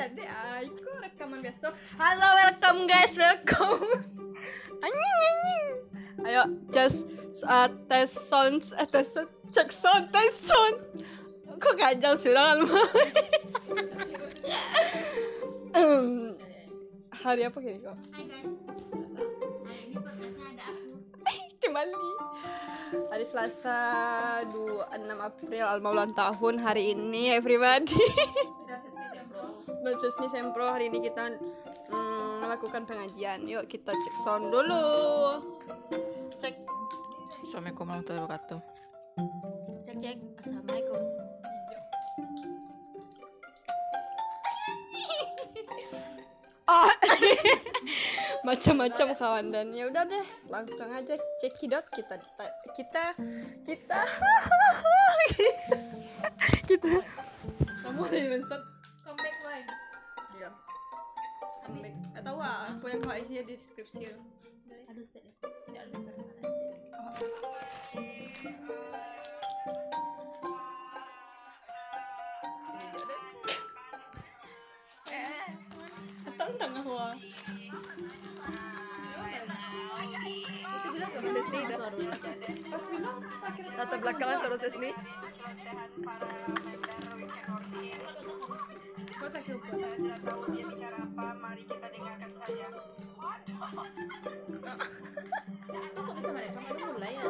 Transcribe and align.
jadi 0.00 0.24
aku 0.64 0.88
rekaman 1.04 1.44
besok. 1.44 1.76
Halo 2.00 2.28
welcome 2.40 2.88
guys 2.88 3.12
welcome. 3.20 3.84
Anjing 4.84 5.16
anjing 5.28 5.64
ayo 6.24 6.42
just 6.72 7.04
uh, 7.44 7.68
test 7.84 8.32
sounds 8.32 8.72
uh, 8.72 8.88
test 8.88 9.12
sound 9.12 9.28
cek 9.52 9.68
sound 9.68 10.08
test 10.08 10.48
sound. 10.48 10.76
Kok 11.60 11.76
kacau 11.76 12.16
sudah 12.16 12.56
kan 12.56 12.58
hari 17.20 17.44
apa 17.44 17.58
kini 17.60 17.84
kok? 17.84 17.92
Hai 18.16 18.24
guys, 18.24 18.48
hari 19.68 19.80
ini 19.84 19.96
podcastnya 20.00 20.46
ada 20.48 20.64
aku. 20.64 20.96
Kembali. 21.60 22.08
Hari 22.90 23.24
Selasa 23.28 23.78
26 24.48 25.12
April 25.12 25.64
Alma 25.68 25.88
ulang 25.92 26.10
tahun 26.16 26.58
hari 26.64 26.96
ini 26.96 27.36
everybody 27.36 27.94
Nih 29.90 30.30
Sempro 30.30 30.70
hari 30.70 30.86
ini 30.86 31.02
kita 31.02 31.34
mm, 31.90 32.46
melakukan 32.46 32.86
pengajian. 32.86 33.42
Yuk 33.42 33.66
kita 33.66 33.90
cek 33.90 34.16
sound 34.22 34.46
dulu. 34.54 34.86
Cek. 36.38 36.54
Assalamualaikum 37.42 37.90
warahmatullahi 37.90 38.22
wabarakatuh. 38.22 38.60
Cek 39.82 39.96
cek, 39.98 40.18
Assalamualaikum. 40.38 41.02
Ah. 46.70 46.86
Macam-macam 48.46 49.10
kawan 49.18 49.50
dan 49.50 49.74
ya 49.74 49.90
udah 49.90 50.06
deh 50.06 50.22
langsung 50.46 50.86
aja 50.94 51.18
cekidot 51.42 51.82
kita 51.90 52.14
kita 52.14 52.46
kita 52.78 53.04
kita. 53.66 54.00
Kamu 57.82 58.06
lagi 58.06 58.69
ah 63.10 63.18
aku 63.18 63.34
yang 63.34 63.42
kau 63.42 63.42
isi 63.42 63.42
di 63.42 63.58
deskripsi 63.58 63.98
Aduh, 64.86 65.02
set 65.02 65.26
deh 65.26 65.34
Tidak 65.42 65.82
ada 65.82 65.98
kata-kata 65.98 66.30
tentang 76.50 76.72
aku 76.82 76.94
Sesni 81.20 81.60
dah. 81.66 81.78
pas 82.70 82.84
bilang 82.90 83.18
Latar 83.76 83.98
kira 84.00 84.34
Saya 89.70 89.94
tidak 90.00 90.20
tahu 90.24 90.42
dia 90.54 90.64
bicara 90.64 90.96
apa, 91.04 91.26
mari 91.38 91.62
kita 91.66 91.86
dengarkan 91.92 92.30
saja. 92.38 92.66
Kok 95.94 96.14
bisa 96.16 96.30
mulai 96.88 97.12
ya? 97.14 97.24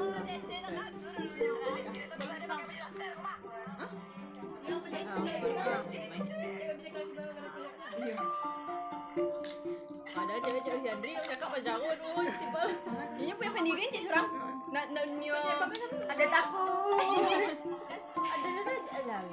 Padahal 10.11 10.41
cewek-cewek 10.43 10.81
si 10.83 10.89
Andri 10.91 11.11
yang 11.19 11.27
cakap 11.27 11.49
macam 11.51 11.73
aku 11.75 11.87
Aduh, 11.91 12.31
simpel 12.31 12.69
ini 13.19 13.33
punya 13.35 13.51
pendirian 13.51 13.89
cik 13.91 14.03
serang 14.07 14.29
nak 14.71 14.87
nak 14.95 15.07
nyo 15.19 15.43
Ada 16.07 16.25
takut 16.31 16.99
Ada 18.15 18.49
ada 18.55 18.61
aja 18.71 18.81
jalan 19.03 19.25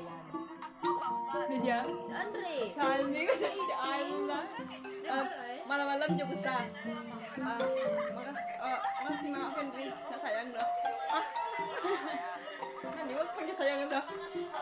Si 1.48 1.70
Andre 2.14 2.56
Candi 2.74 3.20
ko 3.24 3.34
siya 3.38 3.50
si 3.54 3.64
Allah. 3.78 4.44
Ah, 5.08 5.26
malam-malam 5.70 6.10
juga 6.18 6.26
besar. 6.34 6.64
Ah, 7.40 7.58
maka, 8.12 8.34
ah, 8.60 8.80
masih 9.08 9.30
maafin 9.32 9.68
Rin, 9.72 9.90
nak 9.94 10.20
sayang 10.20 10.48
dah. 10.52 10.68
Ah. 11.14 11.26
Nanti 12.98 13.14
wag 13.16 13.30
punya 13.32 13.54
sayang 13.56 13.82
dah. 13.88 14.04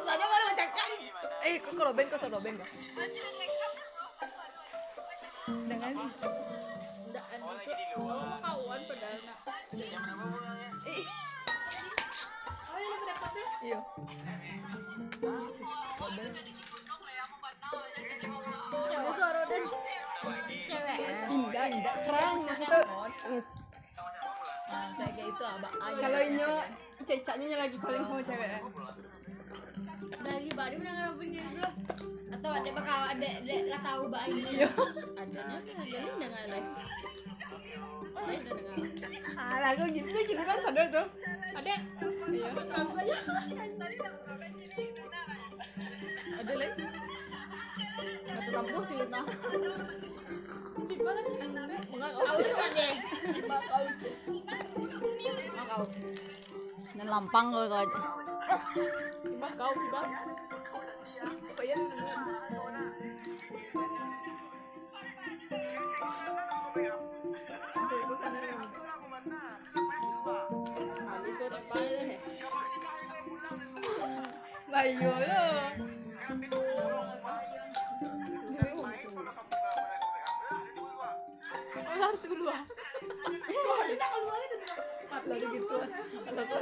Tadi 0.06 0.24
baru 0.26 0.46
macamkan. 0.52 0.90
Eh, 1.46 1.56
kok 1.62 1.74
kalau 1.74 1.92
ben 1.94 2.06
kok 2.10 2.20
suruh 2.22 2.42
ben 2.42 2.54
kok. 2.58 2.70
Dengan 5.46 5.94
Udah 7.06 7.24
Andri 7.30 7.74
tuh 7.94 8.02
Oh 8.02 8.26
mau 8.26 8.42
kawan 8.42 8.82
padahal 8.90 9.20
nak 9.22 9.38
Iya. 13.66 13.80
Cewek 18.86 19.12
suara 19.14 19.42
dan 19.46 19.64
Cewek 20.66 20.98
indah, 21.30 21.66
indah, 21.70 21.96
keren. 22.06 22.38
Maksudnya 22.46 22.80
kayak 25.14 25.46
abang 25.46 25.76
ayah 25.78 26.02
kalau 26.02 26.22
inyo 26.26 26.52
cecaknya 27.06 27.58
lagi 27.58 27.78
calling 27.78 28.06
sama 28.06 28.22
cewek. 28.22 28.62
dari 30.26 30.50
bari 30.58 30.76
mendengar 30.82 31.14
apa 31.14 31.22
juga 31.22 31.70
atau 32.36 32.52
ada 32.52 32.70
bakal 32.76 33.00
ada 33.16 33.30
ada. 33.40 33.54
nggak 33.64 33.82
tahu 33.84 34.02
mbak 34.12 34.24
ini. 34.28 34.52
Ada 35.16 35.40
nya 35.48 35.72
ngegalin 35.80 36.14
dengan 36.20 36.44
live 36.52 36.70
lain 38.16 38.40
udah 38.42 38.56
dengar. 38.56 38.78
Ah, 39.36 39.58
lagu 39.60 39.84
gitu 39.92 40.10
gitu 40.10 40.42
kan 40.42 40.58
sadar 40.64 40.88
tuh. 40.92 41.08
ada. 41.56 41.74
Iya. 42.32 42.48
Ada 46.36 46.54
lagi. 46.56 46.84
Satu 48.26 48.50
kampung 48.52 48.84
sih 48.88 48.96
Luna. 49.00 49.22
si 50.86 50.94
banget 51.00 51.26
Enggak 51.26 52.12
kau 52.12 52.24
kau. 52.28 52.36
cuma 52.36 52.68
deh 52.76 52.94
Enggak 55.48 55.66
kau. 55.72 55.84
Dan 56.96 57.08
lampang 57.08 57.46
kau 57.52 57.66
kau. 57.68 57.86
Cuma 59.24 59.48
kau 59.56 59.72
sih 59.72 59.90
Bayo 61.66 61.82
lo. 75.08 75.42
Kelar. 81.74 82.14
Lalu 85.26 85.46
gitu. 85.58 85.76
Kalau 86.26 86.44
kau 86.46 86.62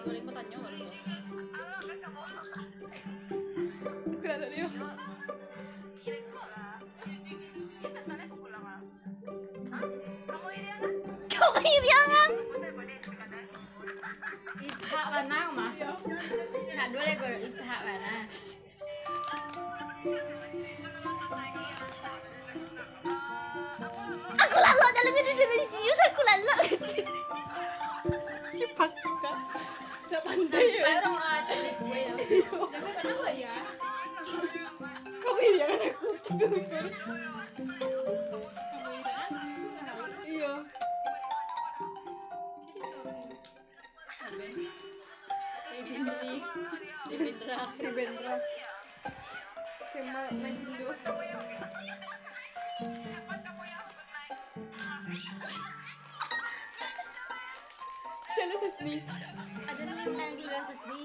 tanya 0.00 0.56
kali 0.64 0.80
Aku 4.10 4.24
dah 4.24 4.36
tak 4.40 4.50
dia. 4.52 4.66
Kau 11.28 11.50
kehilangan. 11.56 12.30
Ishak 14.60 15.06
mana 15.12 15.40
mah? 15.52 15.72
Lagi 16.90 17.14
goreng 17.20 17.42
Ishak 17.44 17.80
mana? 17.84 18.10
Tak 30.30 30.38
pandai 30.38 30.62
ya. 30.62 30.82
Kayak 30.86 31.02
orang 31.10 31.26
aja 31.26 31.54
deh 31.58 31.74
gue 31.74 31.98
ya. 32.06 32.14
Jangan 32.70 32.92
kenapa 33.02 33.28
ya? 33.34 33.50
Kau 35.18 35.32
kehilangan 35.34 35.80
aku. 35.90 36.08
Tiga 36.22 36.46
ukur. 36.46 36.86
Iya. 40.22 40.52
Kayak 45.66 45.82
gini. 45.82 46.32
Indra. 47.10 47.58
si 47.74 47.88
Bendra 47.90 48.34
Kemal 58.40 58.56
naik 58.56 58.56
dulu 58.56 58.56
Siapa 58.56 58.56
Sesni? 58.64 58.94
Ada 59.68 59.82
nih 59.84 59.94
yang 60.00 60.14
main 60.16 60.32
giliran 60.32 60.64
Sesni. 60.72 61.00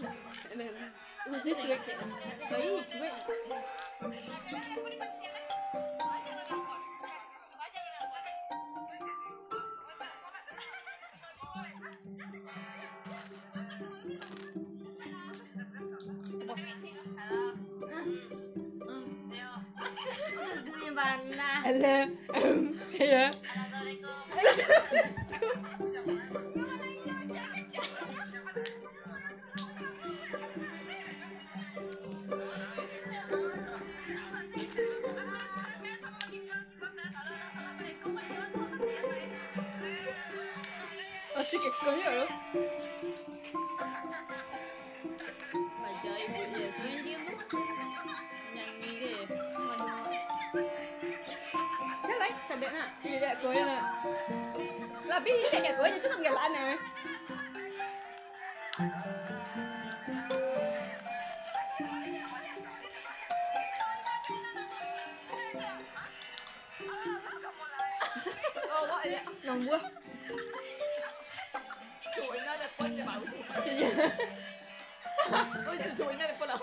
Sesni 1.28 1.52
cuek 1.52 1.82
Baik, 2.48 2.86
baik 2.96 3.16
Nong 58.76 58.88
buah. 69.66 69.80
Chuỗi 72.16 72.40
nó 72.46 72.56
đẹp 72.56 72.70
quá 72.78 72.88
cho 72.98 73.04
bảo. 73.06 73.20
Ôi 75.66 75.80
chuỗi 75.98 76.14
nó 76.14 76.28
đẹp 76.28 76.36
quá 76.40 76.48
đâu 76.48 76.58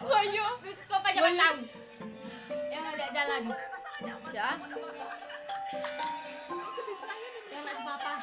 Wayo. 0.00 0.46
Kau 0.88 1.00
pajak 1.04 1.22
batang. 1.22 1.56
Yang 2.72 2.84
ada 2.84 3.06
jalan. 3.12 3.69
Dạ 4.32 4.58
Yang 7.50 7.62
nak 7.66 7.74
sepapa. 7.74 8.14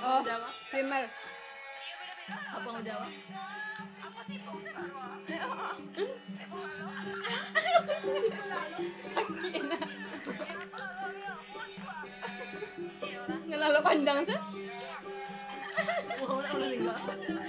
Oh, 0.00 0.20
primer. 0.72 1.04
Apa 2.28 2.68
mau 2.72 2.80
jawab? 2.80 3.10
Ngelalo 13.44 13.80
pandang 13.84 14.18
tuh. 14.24 14.40
Mau 16.24 16.40
udah 16.40 17.43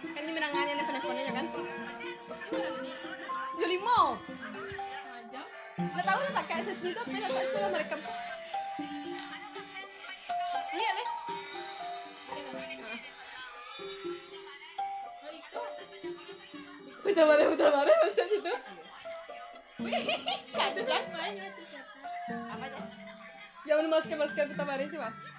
Kan 0.00 0.22
ni 0.24 0.32
menangannya 0.32 0.72
ni 0.80 0.84
penelponnya 0.88 1.32
kan? 1.36 1.46
Dua 3.60 3.68
lima. 3.68 3.98
Nggak 5.80 6.06
tahu 6.08 6.18
dah 6.24 6.32
tak 6.40 6.44
kayak 6.48 6.62
sesni 6.64 6.90
tapi 6.96 7.16
tak 7.20 7.30
tahu 7.32 7.60
lah 7.60 7.70
mereka. 7.72 7.94
Lihat 10.70 10.94
ni. 10.96 11.04
Putar 17.00 17.24
balik, 17.26 17.46
putar 17.56 17.68
balik 17.72 17.96
masa 18.00 18.22
situ. 18.28 18.54
Kata 20.56 20.80
siapa? 20.84 21.20
Apa 22.30 22.64
aja? 22.64 22.80
Jangan 23.68 23.86
masuk 23.88 24.16
putar 24.16 24.66
balik 24.68 24.86
sih, 24.88 25.00
Pak. 25.00 25.29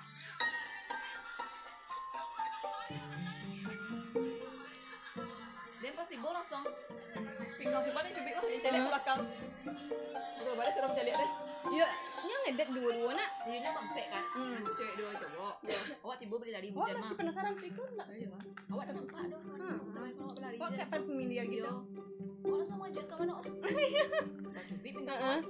Langsung 6.51 6.75
Pinggang 7.55 7.83
paling 7.95 8.11
cubit 8.11 8.33
lah 8.35 8.43
Yang 8.43 8.61
cari 8.67 8.77
ke 8.83 8.89
belakang 8.91 9.21
suruh 10.75 10.89
mencari 10.91 11.11
deh. 11.15 11.29
Ya, 11.71 11.87
ni 12.27 12.33
ngedet 12.43 12.67
dua-dua 12.75 13.11
nak. 13.15 13.29
Dia 13.47 13.57
ni 13.61 13.69
mampek 13.71 14.05
kan 14.11 14.23
Hmm. 14.31 14.59
Cewek 14.75 14.93
dua 14.99 15.11
cowok. 15.15 15.55
Awak 16.03 16.17
tiba 16.19 16.35
beli 16.39 16.51
dari 16.51 16.69
hujan 16.71 16.95
mah 16.97 17.03
masih 17.03 17.15
penasaran 17.15 17.53
kau 17.55 17.85
nak. 17.95 18.07
Iya. 18.11 18.27
Awak 18.71 18.83
dah 18.83 18.93
nampak 18.95 19.17
Hmm. 19.21 19.77
Tapi 19.95 20.11
kalau 20.15 20.31
berlari 20.35 20.55
Kok 20.57 20.69
kayak 20.75 20.89
familiar 20.91 21.45
gitu. 21.47 21.73
Maju 22.71 22.99
ke 22.99 23.15
mana 23.15 23.33
om. 23.37 23.45
Dah 24.51 24.63
cubit 24.67 24.91
pinggang 24.91 25.19
kawan. 25.21 25.43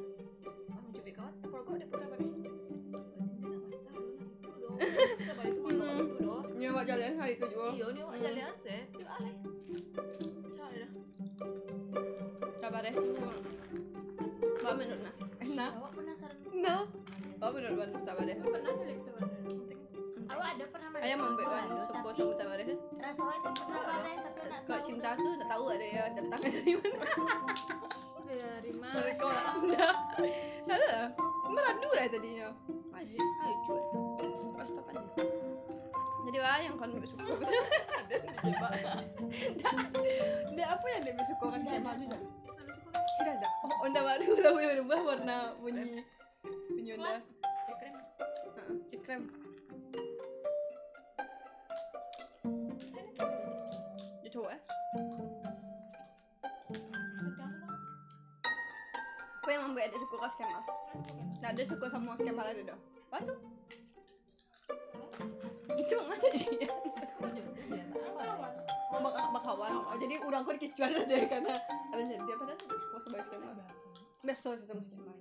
Kamu 0.69 0.87
cubit 0.93 1.13
kawan. 1.17 1.33
Kalau 1.41 1.63
kau 1.65 1.75
dia 1.79 1.87
putar 1.89 2.07
balik 2.11 2.29
Putar 5.17 5.35
balik 5.37 5.55
doh 6.21 6.41
awak 6.71 6.87
jalan 6.87 7.13
hari 7.19 7.33
tu 7.37 7.45
juga. 7.51 7.67
Iya 7.75 7.85
ni 7.93 7.99
awak 8.01 8.17
jalan 8.23 8.43
Nak? 14.81 15.13
Eh, 15.37 15.49
nak? 15.53 15.71
awak 15.77 15.91
penasaran? 15.93 16.37
Nak? 16.57 16.83
Berapa 17.37 17.53
minit 17.53 17.73
ban? 17.77 17.89
Sabar 18.01 18.23
deh. 18.25 18.37
Pernah 18.41 18.73
kali 18.73 18.93
kita 18.97 19.11
Awak 20.31 20.47
ada 20.57 20.65
pernah 20.73 20.89
main? 20.89 21.01
Ayah 21.05 21.17
mampu 21.21 21.43
ban 21.45 21.63
Tapi 21.69 21.81
supo 21.85 22.09
sama 22.33 22.53
deh. 22.57 22.77
Rasa 22.97 23.21
awak 23.21 23.35
itu 23.37 23.49
pernah 23.61 23.99
main 24.01 24.17
tapi 24.25 24.39
nak 24.49 24.81
cinta 24.87 25.09
tu 25.19 25.29
tak 25.37 25.47
tahu 25.51 25.65
ada 25.69 25.85
ya 25.85 26.03
datang 26.15 26.41
dari 26.41 26.73
mana. 26.79 26.99
dari 28.31 28.71
mana? 28.79 28.95
Dari 28.95 29.13
kau 29.19 29.29
lah. 29.29 29.53
Ada. 30.65 30.97
Meradu 31.51 31.89
lah 31.93 32.05
tadinya. 32.09 32.47
Masih. 32.89 33.19
Ayo 33.19 33.55
cuy. 33.67 33.81
Pas 34.57 34.69
tapan. 34.71 34.95
Jadi 36.21 36.37
wah 36.39 36.57
yang 36.63 36.73
kau 36.79 36.87
nak 36.89 37.05
suka. 37.05 37.23
Ada 38.01 38.15
di 38.17 38.29
jebak. 38.49 38.71
Dia 40.55 40.65
apa 40.73 40.85
yang 40.89 41.01
dia 41.05 41.23
suka 41.27 41.45
kan 41.53 41.61
kemal 41.61 41.95
tu? 43.11 43.23
Jan? 43.23 43.27
Sudah 43.27 43.33
ada. 43.35 43.47
Oh, 43.65 43.85
onda 43.85 43.99
baru 44.01 44.27
lah 44.43 44.51
berubah 44.55 44.99
warna 45.03 45.37
bunyi. 45.59 46.03
Bunyi 46.71 46.91
onda. 46.95 47.19
Dia 47.67 47.73
keren 47.77 47.95
Heeh, 48.55 48.75
cik 48.89 48.99
krem. 49.03 49.21
Dia 54.21 54.29
cowok 54.31 54.51
eh? 54.55 54.61
Apa 59.41 59.49
yang 59.49 59.63
membuat 59.67 59.89
adik 59.89 59.99
suka 60.05 60.17
kas 60.21 60.35
Kemal? 60.37 60.63
Nah, 61.41 61.49
dia 61.51 61.65
suka 61.65 61.85
sama 61.89 62.13
kas 62.15 62.21
Kemal 62.23 62.45
ada 62.45 62.61
dah. 62.63 62.79
Apa 63.11 63.17
tu? 63.27 63.35
Itu 65.75 65.95
mana 66.05 66.27
dia? 66.31 66.69
Bak 68.91 69.31
bakawan. 69.31 69.71
Oh, 69.87 69.95
jadi 69.95 70.19
orang 70.19 70.43
kau 70.43 70.51
dikicuan 70.51 70.91
aja 70.91 71.15
karena 71.31 71.55
ada 71.95 72.01
jadi 72.03 72.23
dia 72.27 72.35
suka 72.35 72.97
sama 72.99 73.15
kas 73.23 73.27
Kemal. 73.31 73.53
Besok 74.21 74.53
sih 74.59 74.65
sama 74.67 74.81
kas 74.83 74.89
Kemal. 74.91 75.15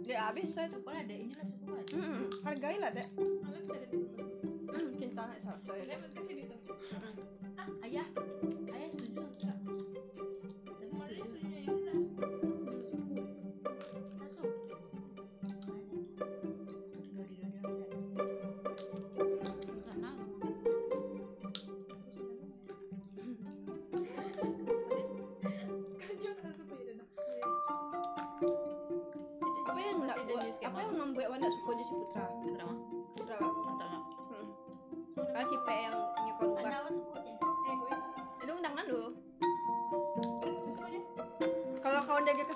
Dia 0.00 0.26
habis 0.26 0.50
saya 0.50 0.66
tu. 0.72 0.80
Kalau 0.82 0.98
ada 0.98 1.14
ini 1.14 1.30
lah 1.36 1.46
suku 1.46 1.64
kan? 1.70 1.84
Hmm, 1.94 2.24
hargailah 2.42 2.90
dek. 2.90 3.08
Hmm, 3.14 4.88
cinta 4.98 5.22
nak 5.28 5.38
salah 5.38 5.60
saya. 5.62 5.82
Ayah, 7.86 8.06
ayah 8.06 8.06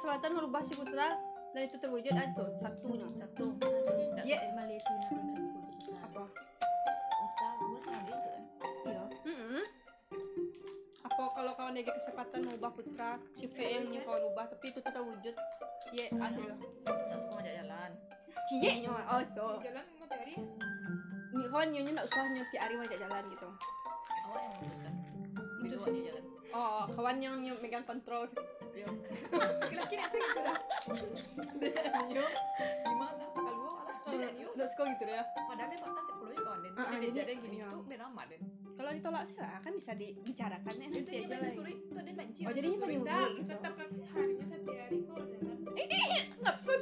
kesempatan 0.05 0.37
merubah 0.37 0.61
si 0.61 0.77
Putra 0.77 1.17
dan 1.57 1.61
itu 1.65 1.81
terwujud 1.81 2.13
ah, 2.13 2.29
satunya. 2.61 3.09
satu 3.17 3.57
Iya. 4.21 4.53
Malaysia 4.53 4.93
dan 5.01 5.17
Apa? 6.05 6.23
Iya. 8.85 9.05
Apa 11.09 11.25
kalau 11.33 11.53
kawan 11.57 11.73
jaga 11.73 11.97
kesempatan 11.97 12.41
merubah 12.45 12.69
Putra 12.77 13.17
si 13.33 13.49
P 13.49 13.57
yang 13.65 13.89
nyokong 13.89 14.29
rubah 14.29 14.45
tapi 14.53 14.77
itu 14.77 14.81
tetap 14.85 15.01
wujud. 15.01 15.33
Iya, 15.89 16.13
ada. 16.21 16.53
satu 16.85 17.25
mau 17.25 17.41
ngajak 17.41 17.65
jalan 17.65 17.91
Cie 18.45 18.73
nya 18.85 18.93
oh 18.93 19.21
itu. 19.25 19.49
jalan 19.65 19.85
mau 19.97 20.07
hari 20.13 20.37
Ni 21.33 21.45
kawan 21.49 21.69
nyonya 21.73 21.93
nak 21.97 22.05
usah 22.13 22.29
nyoti 22.29 22.57
hari 22.61 22.77
ajak 22.77 23.01
jalan 23.01 23.23
gitu. 23.25 23.49
awak 24.29 24.41
yang 24.45 24.53
memutuskan 24.53 24.93
berdua 25.65 25.89
dia 25.97 26.03
jalan 26.13 26.25
Oh, 26.55 26.87
kawan 26.87 27.19
yang 27.19 27.43
yang 27.43 27.59
megang 27.59 27.83
kontrol. 27.83 28.31
Iya 28.75 28.89
laki-laki 29.61 29.97
asing 29.97 30.23
gitu 30.23 30.41
lah 30.41 30.59
Yo. 32.09 32.25
gimana 32.83 33.25
kalau 33.31 33.55
lah 33.75 33.97
dia 34.07 34.29
dia 34.31 34.47
Nak 34.55 34.69
suka 34.69 34.85
gitu 34.93 35.05
ya. 35.09 35.23
padahal 35.43 35.69
dia 35.69 35.79
bahkan 35.81 36.05
sepuluh 36.05 36.31
ya 36.31 36.41
kawan 36.41 36.59
den 36.61 36.73
Ah, 36.75 36.85
dia 36.93 36.99
jadi- 37.01 37.15
jadi 37.17 37.33
gini 37.37 37.57
tuh 37.61 37.83
berama 37.85 38.23
den 38.25 38.43
Kalau 38.75 38.91
ditolak 38.91 39.23
sih 39.25 39.37
kan 39.39 39.73
bisa 39.73 39.93
dibicarakan 39.93 40.75
ya 40.75 40.87
itu 40.89 41.01
dia 41.01 41.15
aja 41.17 41.27
banyak 41.29 41.41
lagi. 41.41 41.55
suri 41.55 41.75
tuh 41.85 42.01
dia 42.01 42.15
benci 42.15 42.41
Oh, 42.41 42.53
jadinya 42.53 42.79
penyuruh 42.81 43.29
gitu. 43.33 43.49
tetap 43.49 43.73
kasih 43.77 44.05
harinya 44.09 44.45
satu 44.45 44.71
hari 44.73 44.99
kok 45.01 45.23
jangan 45.25 45.57
Ngapsun. 46.37 46.81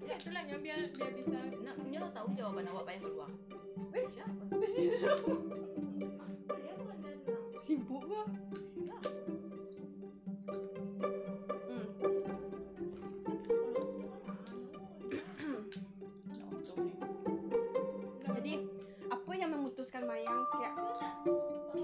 ya 0.00 0.14
itulah 0.16 0.42
yang 0.42 0.60
biar 0.60 0.80
biar 0.86 1.10
bisa 1.12 1.32
nah 1.58 1.74
punya 1.74 1.98
lo 1.98 2.08
tahu 2.10 2.28
jawaban 2.34 2.64
awak 2.66 2.82
apa 2.82 2.90
yang 2.92 3.02
kedua 3.02 3.26
Eh. 3.90 4.04
siapa. 4.08 4.42
Sibuk 7.58 8.02
gua. 8.02 8.22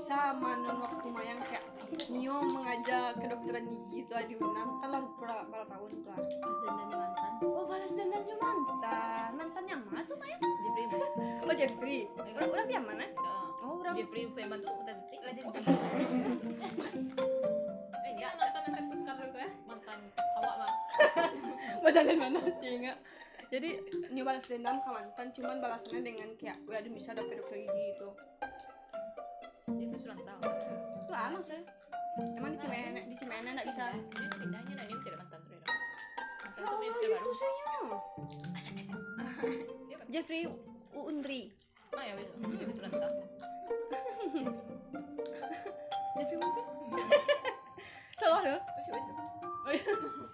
Bisa 0.06 0.30
manun 0.38 0.86
waktu 0.86 1.02
Mayang 1.10 1.42
kayak 1.42 1.66
Nio 2.14 2.38
mengajak 2.46 3.18
kedokteran 3.18 3.66
gigi 3.66 4.06
itu 4.06 4.14
di 4.30 4.38
Unan 4.38 4.78
kan 4.78 4.94
lah 4.94 5.02
berapa, 5.02 5.42
berapa 5.50 5.66
tahun 5.66 5.90
tuh. 6.06 6.14
Dan 6.14 6.72
dan 6.78 6.88
mantan. 6.94 7.32
Oh 7.42 7.66
balas 7.66 7.90
dendamnya 7.90 8.38
mantan. 8.38 9.34
Mantan 9.34 9.64
yang 9.66 9.82
mana 9.82 10.06
tuh 10.06 10.14
Mayang? 10.14 10.38
Jeffrey 10.38 10.86
Oh 11.42 11.54
Jeffrey. 11.58 11.98
Udah 12.22 12.46
udah 12.46 12.66
yang 12.70 12.86
mana? 12.86 13.02
Oh 13.66 13.82
udah 13.82 13.98
Jeffrey 13.98 14.30
pembantu 14.30 14.70
kita 14.78 14.92
susti 14.94 15.16
Ada 15.26 15.42
eh 18.06 18.12
ya 18.14 18.30
ya 18.30 19.48
mantan 19.66 19.98
awak 20.38 20.54
mah 20.54 20.72
Badalan 21.82 22.14
mana 22.14 22.38
sih 22.62 22.78
enggak? 22.78 22.98
Jadi 23.50 23.70
Nio 24.14 24.22
balas 24.22 24.46
dendam 24.46 24.78
ke 24.78 24.86
mantan 24.86 25.34
cuman 25.34 25.58
balasannya 25.58 26.00
dengan 26.06 26.30
kayak 26.38 26.62
Wah 26.70 26.78
ada 26.78 26.86
bisa 26.94 27.10
dapat 27.10 27.42
dokter 27.42 27.58
gigi 27.58 27.90
itu 27.90 28.10
Jeffrey 29.66 29.98
sudah 29.98 30.14
tahu 30.14 30.42
Itu 31.02 31.12
ah 31.12 31.28
maksudnya 31.28 31.62
Emang 32.38 32.54
di 32.54 32.58
Cimena, 32.62 33.00
di 33.04 33.12
Cimena 33.12 33.48
nggak 33.52 33.68
bisa. 33.68 33.92
Dia 33.92 34.28
pindahnya 34.32 34.72
nah 34.72 34.84
dia 34.86 34.96
mencari 34.96 35.16
mantan 35.18 35.40
tuh 35.42 35.60
Oh 36.56 36.74
tuh 36.80 36.88
punya 36.88 36.88
itu 36.88 37.06
baru. 37.12 37.32
saynya 37.34 37.64
dia 39.84 39.96
kan 39.98 40.06
Jeffrey 40.08 40.42
Uunri 40.94 41.42
mah 41.92 42.04
ya 42.08 42.12
itu 42.16 42.32
Jeffrey 42.56 42.74
sudah 42.74 42.90
tahu 42.90 43.14
Jeffrey 46.16 46.36
mungkin 46.38 46.64
Salah 48.08 48.40
loh 48.40 48.60
terus 48.64 48.84
siapa 48.88 48.98
itu? 48.98 49.12
Oh 49.66 49.72
iya, 49.74 49.84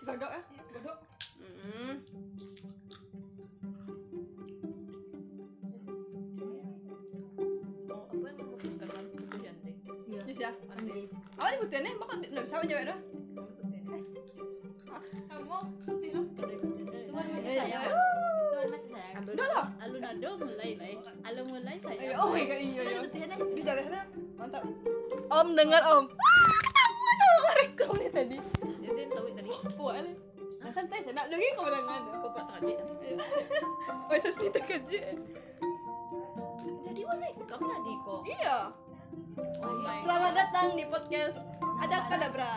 Godok 0.02 0.30
ah 0.30 0.42
godok. 0.70 0.96
Hmm. 1.40 1.94
Oh 11.42 11.48
nih, 11.50 11.58
bakal 11.98 12.14
nggak 12.22 12.44
bisa 12.44 12.56
jawab 12.62 12.86
dah 12.86 12.98
kamu 15.28 15.58
Tuhan 17.02 17.26
masih 17.28 17.44
Eh, 17.44 17.56
sayang. 17.58 17.82
eh. 17.82 17.92
Tuhan 18.48 18.66
masih 18.70 18.88
sayang. 18.88 19.22
Udah 19.26 19.46
lah 19.48 19.66
Alun 19.80 20.02
ado 20.02 20.30
mulai 20.38 20.70
lah. 20.76 21.14
Alun 21.24 21.44
mulai 21.50 21.76
sayang. 21.76 22.16
Oh 22.16 22.28
my 22.30 22.42
god, 22.42 22.56
iya 22.56 22.82
iya. 22.82 23.00
Di 23.48 23.60
jalan 23.60 23.82
sana, 23.84 24.02
mantap. 24.34 24.62
Om 25.28 25.48
dengar 25.52 25.82
om. 25.84 26.04
Ah, 26.08 26.52
kamu 26.70 27.10
tuh 27.12 27.32
ngerekam 27.38 27.92
nih 27.94 28.10
tadi. 28.10 28.38
Dia 28.78 29.04
tahu 29.10 29.26
tadi. 29.30 29.50
Puas 29.72 29.98
nih 29.98 30.16
Nah 30.62 30.70
santai, 30.70 31.02
saya 31.02 31.10
nak 31.12 31.26
lagi 31.26 31.48
keberangan 31.52 32.00
aku 32.12 32.26
pernah 32.28 32.46
tengah 32.46 32.60
duit 32.62 32.78
Oh, 34.06 34.14
saya 34.14 34.30
sendiri 34.30 34.52
terkejut 34.56 35.04
Jadi 36.82 37.00
mana? 37.02 37.26
kamu 37.42 37.64
tadi 37.66 37.92
kok. 37.98 38.20
Iya 38.24 38.56
oh 39.62 39.76
my 39.84 39.98
Selamat 40.02 40.32
datang 40.34 40.66
di 40.76 40.84
podcast 40.88 41.44
Ada 41.80 41.98
Kadabra? 42.08 42.54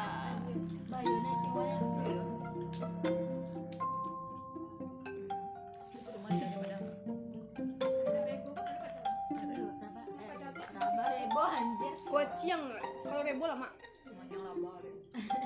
Iya. 12.46 12.60
Kalau 13.06 13.22
rebo 13.26 13.46
lama 13.48 13.70
Semuanya 14.06 14.38
labar. 14.38 14.82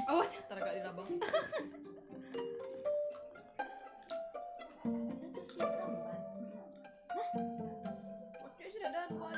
Oh, 0.10 0.26
di 0.26 0.82
labang. 0.84 1.10
Jatuh 5.20 5.44
sih 5.46 5.62
gambar. 5.62 6.18
Oke 8.42 8.64
sudah 8.68 8.90
ada 8.90 9.02
dua 9.14 9.30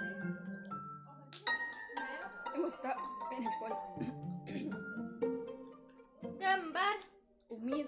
Gambar. 6.39 6.97
Umi 7.49 7.83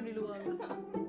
di 0.00 0.12
luar. 0.12 0.99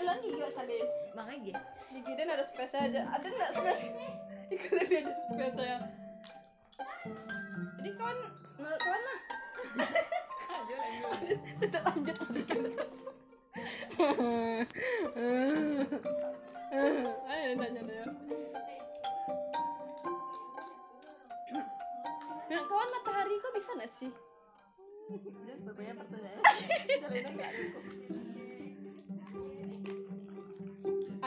Belokan 0.00 0.16
gigi. 0.22 0.80
Mangga 1.14 1.34
gitu. 1.42 1.62
Gigi 1.90 2.12
dan 2.14 2.28
ada 2.34 2.44
spesial 2.46 2.82
aja. 2.86 3.02
Ada 3.14 3.26
nggak 3.26 3.50
spesial? 3.54 3.98
Ikut 4.54 4.70
lebih 4.74 4.96
ada 4.98 5.12
spesial. 5.14 5.80
Jadi 7.80 7.90
kawan 7.96 8.18
menurut 8.58 8.80
kawan 8.80 9.02
lah. 9.02 9.20
Tetap 11.60 11.82
lanjut. 11.86 12.16
Ayo 17.30 17.50
tanya 17.58 17.82
deh. 17.86 17.98
kawan 22.50 22.88
matahari 22.92 23.34
kok 23.42 23.52
bisa 23.54 23.70
nggak 23.78 23.90
sih 23.90 24.10
berbanyak 25.70 25.96
pertanyaan. 25.98 26.42
Caranya 27.02 27.30
nggak 27.34 27.50
ada 27.50 27.62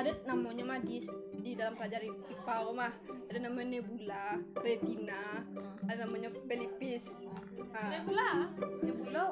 ada 0.04 0.20
namanya 0.28 0.64
mah 0.68 0.80
di 0.84 1.00
di 1.40 1.56
dalam 1.56 1.80
pelajaran 1.80 2.12
IPA 2.28 2.58
mah 2.76 2.92
ada 3.32 3.40
namanya 3.40 3.80
nebula 3.80 4.36
retina 4.60 5.48
ada 5.88 6.04
namanya 6.04 6.28
pelipis 6.44 7.24
ah, 7.72 7.88
Nebula. 7.88 8.52
Nebula. 8.84 9.24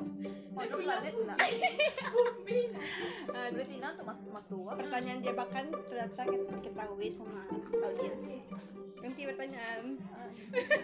Mana 0.56 0.76
planet 0.76 1.16
lah. 1.28 1.38
ah, 3.36 3.48
Retina 3.52 3.92
untuk 3.94 4.06
mak 4.08 4.18
mak 4.32 4.44
tua. 4.48 4.72
pertanyaan 4.80 5.20
jebakan 5.20 5.66
ternyata 5.86 6.24
kita 6.24 6.52
diketahui 6.56 7.08
sama 7.12 7.44
audiens 7.76 8.40
nanti 9.02 9.22
pertanyaan 9.28 10.00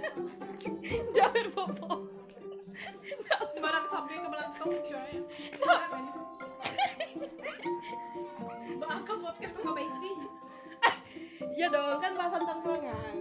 jangan 1.18 1.46
bobo 1.56 1.92
Sembarang 3.58 3.90
sampai 3.90 4.22
ke 4.22 4.30
belakang 4.30 4.70
coy. 4.70 5.14
ya 11.58 11.68
dong 11.74 11.98
kan 11.98 12.14
bahasan 12.14 12.46
tongkrongan. 12.46 13.16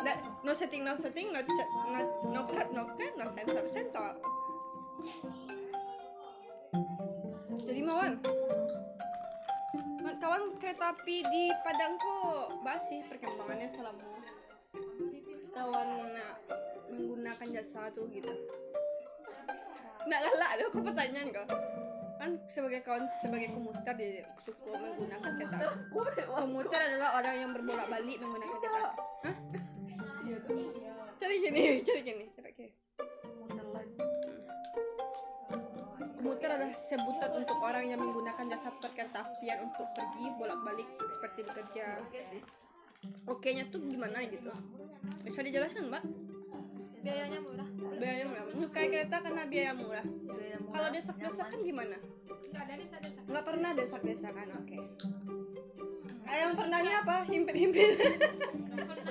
Nggak, 0.00 0.16
no 0.44 0.52
setting 0.52 0.84
no 0.84 0.92
setting 0.92 1.32
no 1.32 1.40
chat 1.40 1.68
no 1.88 2.00
no 2.28 2.40
cut 2.44 2.68
no 2.72 2.84
cut 2.84 3.12
no 3.16 3.24
sensor 3.32 3.64
sensor. 3.72 4.12
Jadi 7.60 7.80
mawan. 7.80 8.20
Ma- 10.00 10.16
kawan 10.20 10.56
kereta 10.60 10.92
api 10.96 11.16
di 11.24 11.42
Padang 11.64 11.96
kok 11.96 12.60
bahas 12.64 12.84
sih 12.88 13.00
perkembangannya 13.08 13.68
selama 13.68 14.04
kawan 15.52 15.88
nah, 16.12 16.32
menggunakan 16.92 17.48
jasa 17.60 17.88
tuh 17.92 18.08
gitu. 18.12 18.32
Nggak 20.08 20.20
ada 20.28 20.64
aku 20.68 20.80
pertanyaan 20.80 21.28
kok 21.32 21.48
kan 22.20 22.36
sebagai 22.44 22.84
kawan 22.84 23.08
sebagai 23.24 23.48
komuter 23.56 23.94
dia 23.96 24.28
suka 24.44 24.76
menggunakan 24.76 25.32
wah. 26.28 26.44
komuter 26.44 26.80
adalah 26.92 27.16
orang 27.16 27.34
yang 27.40 27.50
berbolak 27.56 27.88
balik 27.88 28.20
menggunakan 28.20 28.56
kereta 28.60 28.80
api. 28.92 29.02
Hah? 29.24 29.36
Iya 30.28 30.36
tuh. 30.44 30.68
cari 31.16 31.36
gini 31.40 31.64
cari 31.88 32.00
gini. 32.04 32.24
Coba 32.36 32.50
kiri 32.52 32.70
komuter 36.20 36.56
adalah 36.56 36.76
sebutan 36.78 37.30
untuk 37.42 37.58
orang 37.64 37.84
yang 37.90 38.00
menggunakan 38.00 38.44
jasa 38.48 38.70
perkereta-apian 38.78 39.66
untuk 39.66 39.88
pergi 39.96 40.24
bolak-balik 40.36 40.88
seperti 41.16 41.40
bekerja. 41.42 42.00
Oke 43.26 43.48
nya 43.56 43.64
tuh 43.72 43.80
gimana 43.88 44.22
gitu? 44.28 44.52
Bisa 45.24 45.40
dijelaskan 45.40 45.88
mbak? 45.88 46.04
Biayanya 47.00 47.40
murah. 47.40 47.79
Biaya 48.00 48.24
murah. 48.24 48.44
Menyukai 48.56 48.86
kereta 48.88 49.16
karena 49.20 49.42
biaya 49.44 49.72
murah. 49.76 50.04
Biaya 50.08 50.56
murah, 50.56 50.72
kalau 50.72 50.88
desak-desakan 50.88 51.58
gimana? 51.60 51.96
Enggak 52.50 52.62
ada 52.66 52.74
desa-desa. 52.80 53.20
nggak 53.28 53.44
pernah 53.44 53.70
desak-desakan 53.76 54.48
oke. 54.64 54.78
Ah, 56.24 56.36
yang 56.46 56.52
pernahnya 56.56 56.94
apa? 57.04 57.16
Himpit-himpit. 57.28 57.90
Gesek-gesek. 58.00 59.09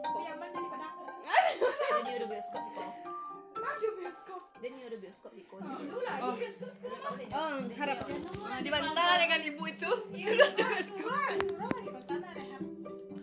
Tapi 0.00 0.22
aman 0.28 0.48
jadi 0.48 0.68
pada 0.68 0.86
aku. 0.88 1.04
Dia 2.02 2.14
ada 2.14 2.26
bioskop 2.26 2.62
sih 2.62 2.72
kok. 2.72 2.90
Ada 3.54 3.88
bioskop. 3.94 4.42
Dia 4.58 4.68
ni 4.68 4.82
ada 4.82 4.98
bioskop 4.98 5.32
sih 5.32 5.44
kok. 5.44 5.58
Dulu 5.60 5.98
lah 6.00 6.16
oh, 6.20 6.34
bioskop. 6.34 6.70
oh 7.32 7.52
harap 7.72 7.98
nah, 8.42 8.60
dibantah 8.60 9.10
dengan 9.18 9.40
ibu 9.42 9.64
itu 9.66 9.90
Iya, 10.12 10.28
kota 11.92 12.16
rehab. 12.30 12.62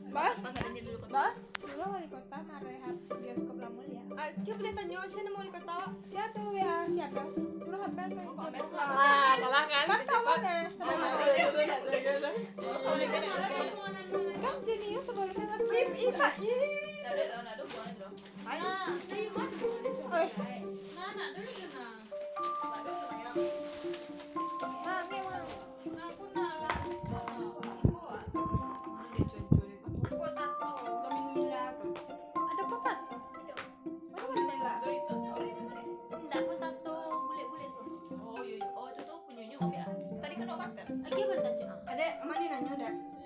bah 0.10 0.34
Pas 0.36 0.54
adanya 0.56 0.82
dulu 0.84 0.98
kota. 1.00 1.14
bah 1.14 1.32
wali 1.88 2.08
kota 2.08 2.38
bioskop 3.16 3.58
lah 3.58 3.70
mulia. 3.70 4.02
ah, 4.12 4.30
coba 4.36 4.70
tanya 4.74 4.98
siapa 5.06 5.30
mau 5.30 5.44
dikata 5.44 5.78
Siapa 6.04 6.40
WA 6.42 6.78
siapa? 6.88 7.22
Suruh 7.60 7.80
hafal 7.80 8.10
kan. 8.10 8.26
ah 8.90 9.34
salah 9.38 9.64
kan 9.66 9.86
Kan 9.86 10.02
sama 10.04 10.34
deh. 10.40 10.64
Kan 14.40 14.56
jenius 14.66 15.06
sebelumnya 15.06 15.46
ada 15.60 17.24
ada. 17.36 17.63
Ada. 18.00 18.08
Ada. 18.48 18.69
Tadi 40.19 40.36
kan 40.36 40.48
obat 40.52 40.72
kan? 40.72 40.88
Lagi 41.04 41.22
apa 41.24 41.36
tato? 41.43 41.65
Adek, 41.88 42.13
mana 42.24 42.45
nanya 42.48 42.72
ada? 42.76 43.19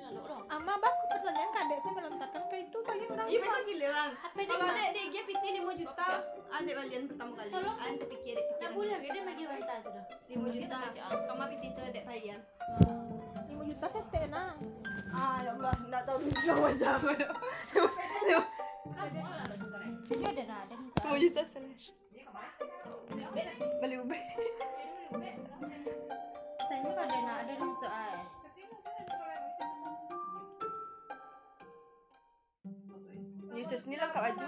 Ama 0.54 0.73
baku 0.78 1.04
pertanyaan 1.10 1.49
ke 1.49 1.60
adek 1.65 1.80
saya 1.82 1.93
melontarkan 1.97 2.43
ke 2.45 2.56
itu 2.62 2.78
bagi 2.86 3.06
orang 3.10 3.28
Iya 3.28 3.39
betul 3.41 3.62
giliran. 3.65 4.10
Kalau 4.34 4.65
adek 4.69 4.89
dia 4.93 5.06
dia 5.10 5.21
PT 5.26 5.43
5 5.63 5.82
juta, 5.82 6.08
adek 6.54 6.73
balian 6.78 7.04
pertama 7.10 7.32
kali. 7.34 7.49
Tolong. 7.49 7.78
Ante 7.82 8.06
pikir 8.06 8.36
pikir. 8.38 8.69
Boleh 8.73 8.97
ke 9.02 9.08
dia 9.10 9.23
bagi 9.26 9.43
bantal 9.49 9.78
tu 9.82 9.89
dah. 9.89 10.06
5 10.30 10.54
juta. 10.54 10.78
Kamu 11.10 11.43
PT 11.49 11.63
itu 11.73 11.82
adek 11.82 12.04
bayan. 12.06 12.39
5 13.49 13.69
juta 13.69 13.86
sete 13.89 14.21
nah. 14.30 14.54
Ah, 15.13 15.38
ya 15.45 15.54
Allah, 15.54 15.73
enggak 15.78 16.04
tahu 16.10 16.26
juga 16.26 16.54
wajah. 16.58 16.93
Ini 20.13 20.26
ada 20.26 20.43
nak 20.49 20.60
ada. 20.69 20.76
5 21.06 21.23
juta 21.23 21.41
salah. 21.45 21.78
Beli 23.82 23.95
ube. 24.02 24.19
Tanya 26.63 26.89
ada 26.97 27.17
nak 27.21 27.38
ada 27.45 27.54
untuk 27.62 27.91
ai. 27.91 28.33
Yesus 33.63 33.88
ni 33.88 33.95
lengkap 33.95 34.19
baju. 34.19 34.43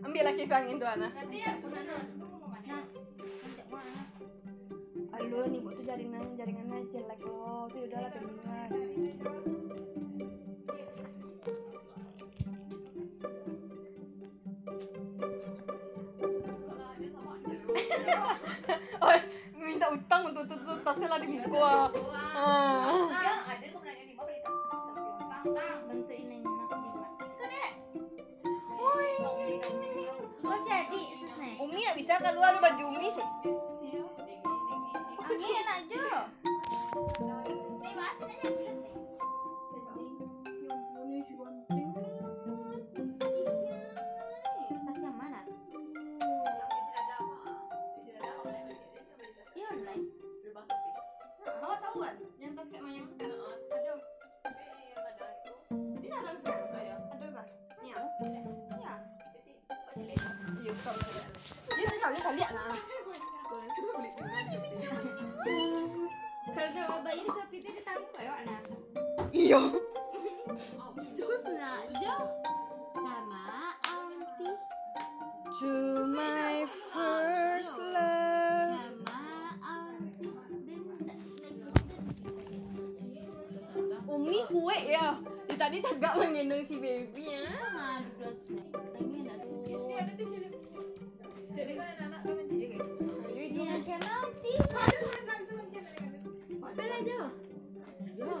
Ambil 0.00 0.24
lagi 0.24 0.48
kangin 0.48 0.80
tu 0.80 0.88
Ana. 0.88 1.04
Nak. 1.04 1.12
Nah, 1.20 2.80
ajak 3.44 3.68
mana? 3.68 4.08
Alu 5.12 5.44
ni 5.52 5.60
buat 5.60 5.76
tu 5.76 5.84
jaringan 5.84 6.32
jaringan 6.40 6.72
aja 6.72 7.00
lah 7.04 7.20
kok. 7.20 7.76
Tu 7.76 7.78
udah 7.84 8.00
lah 8.00 8.10
benar. 8.16 8.68
Oh, 19.04 19.12
minta 19.60 19.92
utang 19.92 20.32
untuk 20.32 20.48
tutup 20.48 20.80
tasnya 20.80 21.12
lah 21.12 21.20
di 21.20 21.36
muka. 21.36 21.92
Ah. 22.32 23.12
Yang 23.12 23.40
ada 23.44 23.83
Bentuk 25.44 26.16
ini 26.16 26.40
nak 26.40 26.56
mana? 26.72 27.04
Sekarang. 27.20 27.76
Oi. 28.80 29.10
Oh, 29.20 29.36
jadi. 29.36 29.60
Umi 31.60 31.84
nak 31.84 31.96
bisa 32.00 32.16
keluar 32.16 32.56
baju 32.56 32.84
Umi 32.88 33.12
sih. 33.12 33.26
Ini 35.20 35.48
enak 35.60 35.78
jo. 35.92 36.08
Dia 62.24 62.32
tak 62.32 62.40
lihat 62.40 62.93
aja. 97.04 97.28
Yo. 98.16 98.32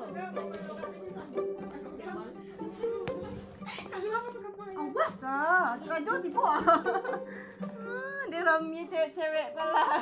Awas 4.74 5.14
lah. 5.22 5.76
Rajo 5.84 6.12
tipu 6.24 6.42
ah. 6.42 6.60
Ah, 7.84 8.22
Dia 8.32 8.40
rami 8.42 8.88
cewek-cewek 8.88 9.48
kalah. 9.52 10.00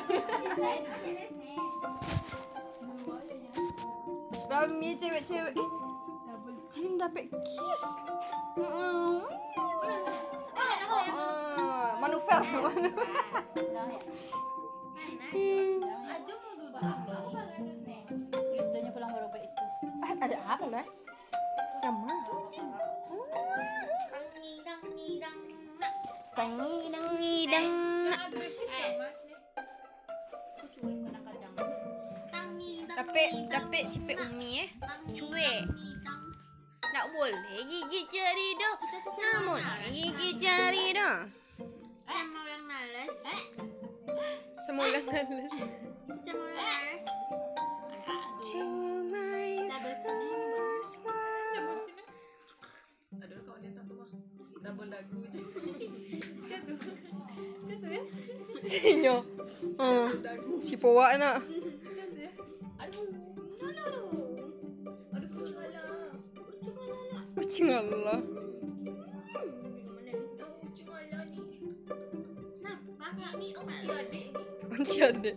Rami 4.49 4.91
cewek-cewek. 4.95 5.55
Eh, 5.59 5.69
Jin 6.73 6.97
dapat 6.97 7.27
kiss. 7.29 7.85
Mm. 8.57 9.27
Ah, 11.13 11.99
Manuver. 12.01 12.41
Yang 27.53 28.23
agresif 28.31 28.69
ya 28.71 28.89
mas 29.03 29.19
nih. 29.27 29.39
Aku 30.63 30.67
cuek 30.71 30.97
kadang-kadang. 31.11 31.55
Ngidang. 32.55 32.97
Dapat 33.03 33.29
dapat 33.51 33.85
sipek 33.91 34.19
umi 34.31 34.63
eh. 34.63 34.69
Cuek. 35.11 35.63
Tak 36.93 37.07
boleh 37.11 37.59
gigit 37.67 38.07
jari 38.07 38.49
dah. 38.63 38.75
Namun 39.35 39.61
gigit 39.91 40.39
jari 40.39 40.95
dah. 40.95 41.27
Sama 42.07 42.39
orang 42.47 42.65
nalas. 42.71 43.17
Eh, 43.27 43.43
Semula 44.71 44.99
nales. 45.03 45.55
sama 46.23 46.43
orang 46.47 46.63
nalas. 46.63 47.03
To 48.43 48.63
double 54.63 54.87
dagu 54.87 55.19
tuh? 55.27 55.43
Siapa 57.67 57.87
ya? 57.91 58.03
Sinyo. 58.63 59.17
Ah, 59.75 60.09
si 60.63 60.79
nak. 61.19 61.43
Siapa 61.91 62.19
ya? 62.23 62.31
Aduh, 62.87 63.11
no 63.59 63.67
no 63.75 63.85
no. 63.91 64.03
Aduh 65.19 65.29
kucing 65.35 65.59
ala. 65.59 65.83
Kucing 66.39 66.79
ala. 66.79 67.13
Kucing 67.35 67.69
Allah. 67.75 68.19
Kucing 73.43 73.99
ni. 74.15 74.23
Ni 74.73 75.03
adik 75.03 75.37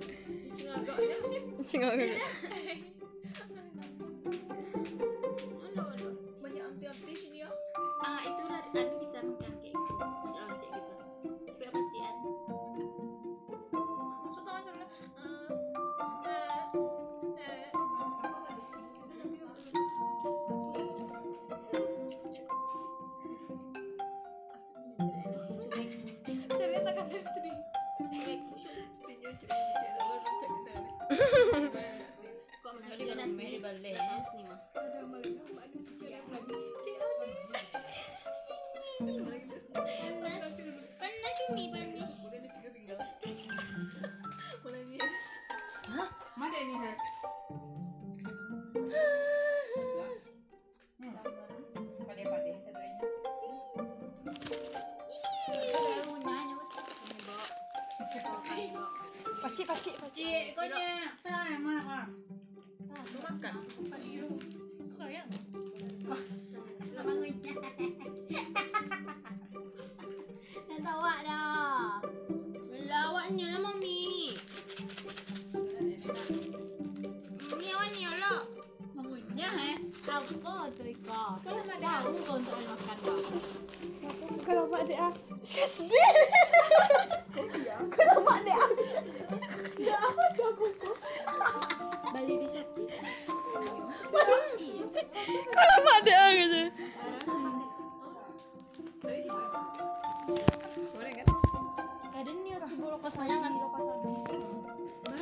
ಚೆನ್ನಾಗಿದೆ 39.15 40.04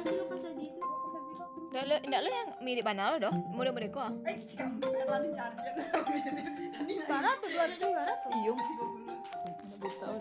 sih 0.03 0.15
lepas 0.19 0.41
tadi 0.41 0.63
itu? 0.67 0.81
Ndak 1.73 2.21
le 2.21 2.29
yang 2.29 2.49
mirip 2.61 2.85
mana 2.85 3.13
lo 3.13 3.17
doh. 3.17 3.33
Mudah-mudah 3.53 3.89
kok. 3.89 4.09
Eh, 4.29 4.37
cakap 4.45 4.93
terlalu 4.93 5.29
cantik. 5.33 5.73
Mana 7.09 7.29
tuh 7.41 7.49
dua 7.49 7.65
ribu 7.65 7.85
dua 7.89 8.03
ratus? 8.05 8.33
Ndak 9.81 9.93
tahu 9.97 10.17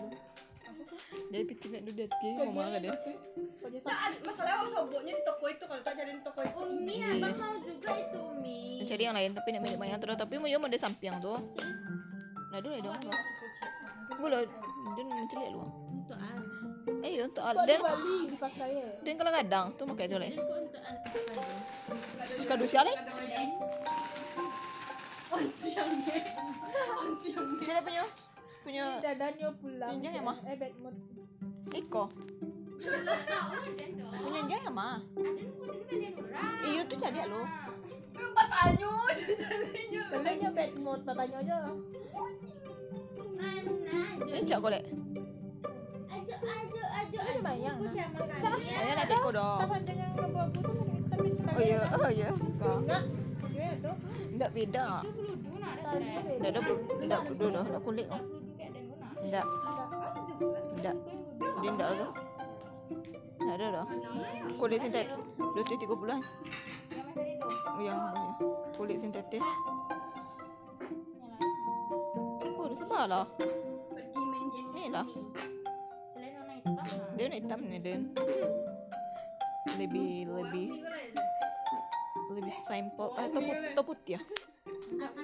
Dia 1.29 1.41
piti 1.45 1.67
nak 1.69 1.81
duduk 1.85 2.09
dia 2.09 2.31
mau 2.41 2.53
makan 2.53 2.79
dia. 2.83 2.93
Nah, 2.93 4.09
masalahnya 4.21 4.55
apa 4.61 4.69
soboknya 4.69 5.11
di 5.17 5.23
toko 5.25 5.45
itu 5.49 5.63
kalau 5.65 5.81
tak 5.81 5.93
cari 5.97 6.11
di 6.13 6.21
toko 6.21 6.39
itu. 6.45 6.59
Umi, 6.61 6.95
abang 7.01 7.35
mau 7.37 7.55
juga 7.61 7.91
itu 7.97 8.19
Umi. 8.21 8.61
Mencari 8.81 9.03
yang 9.05 9.15
lain 9.17 9.31
tapi 9.33 9.47
nak 9.53 9.61
mirip 9.65 9.79
banyak 9.81 9.99
terus 10.01 10.17
tapi 10.17 10.33
mau 10.37 10.49
yo 10.49 10.57
ada 10.61 10.77
sampiang 10.77 11.17
tu. 11.21 11.33
Nah 12.53 12.59
dulu 12.61 12.77
dong. 12.81 12.97
Boleh 14.21 14.45
dan 14.93 15.05
mencari 15.09 15.47
lu. 15.49 15.63
Untuk 15.89 16.17
an. 16.19 16.41
Eh 17.03 17.19
untuk 17.23 17.43
al- 17.43 17.63
dan 17.63 17.79
Bali 17.79 18.17
dipakai 18.27 18.71
dan 19.03 19.13
kalau 19.15 19.31
kadang 19.31 19.65
tu 19.75 19.83
makai 19.87 20.05
tu 20.07 20.17
le. 20.19 20.27
Dan 20.27 20.37
kok 20.37 20.57
untuk 20.59 20.81
an 20.83 20.95
kandung. 21.01 21.51
Kadu 22.47 22.65
siale. 22.67 22.93
Jadi 27.63 27.79
punya 27.81 28.03
punya 28.63 28.85
Dadanya 29.03 29.47
pulang. 29.59 29.91
Pinjam 29.91 30.11
ya, 30.15 30.21
Ma? 30.23 30.33
Eh, 30.47 30.55
bad 30.55 30.73
mood. 30.79 30.95
Iko. 31.73 32.03
Punya 34.23 34.41
jaya 34.47 34.69
mah. 34.71 34.97
Iyo 36.63 36.81
tu 36.87 36.95
cari 36.95 37.21
lu. 37.27 37.41
Tanya, 38.33 38.91
Kalanya 40.11 40.49
bad 40.51 40.71
mood, 40.79 40.99
patanya 41.03 41.37
aja. 41.43 41.57
Ini 44.23 44.39
cak 44.47 44.59
golek. 44.59 44.83
Ajo, 46.07 46.35
ajo, 46.39 46.81
ajo, 46.81 47.17
Ini 47.19 47.31
ajo. 47.35 47.41
bayang, 47.43 47.77
nak 47.83 49.05
teko 49.11 49.29
dah. 49.35 49.59
Tak 49.59 49.67
panjang 49.67 49.97
yang 49.99 50.11
abu-abu 50.15 50.59
tu 50.63 50.71
kan. 50.71 50.99
Tapi 51.11 51.27
Oh 51.53 51.61
ya, 51.61 51.79
oh 51.99 52.11
ya. 52.11 52.29
Kau. 52.57 52.75
enggak. 52.79 53.03
Ya 53.53 53.71
tu. 53.77 53.91
Ndak 54.33 54.49
beda. 54.55 54.85
Tadi 55.83 56.15
beda. 56.41 56.59
Ndak 57.03 57.21
dulu 57.35 57.59
dah 57.61 57.81
kulit. 57.83 58.07
Oh. 59.23 59.27
Ndak. 59.31 59.45
Ndak. 60.83 60.97
Dia 61.63 61.69
enggak 61.71 61.89
ada. 61.95 62.07
Enggak 63.39 63.55
ada 63.55 63.67
dah. 63.79 63.85
Kulit 64.59 64.79
sintetis. 64.83 65.15
Dua 65.39 65.63
tiga 65.63 65.79
tiga 65.79 65.95
bulan. 65.95 66.19
Tuh? 66.23 67.81
Yang 67.83 67.99
banyak. 67.99 68.35
Kulit 68.75 68.97
sintetis. 68.99 69.47
Oh, 72.59 72.67
sabar 72.75 73.07
lah. 73.07 73.25
Ni 74.75 74.91
lah. 74.91 75.07
Dia 77.15 77.25
nak 77.29 77.37
hitam 77.39 77.59
ni 77.67 77.79
Dan. 77.79 78.01
Lebih 79.79 80.27
lebih 80.27 80.69
lebih 82.33 82.55
simple. 82.55 83.13
Eh, 83.19 83.27
tu 83.29 83.39
tu 83.77 83.83
putih 83.85 84.17
ya. 84.17 84.21